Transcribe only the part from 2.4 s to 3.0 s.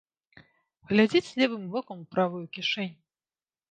кішэнь.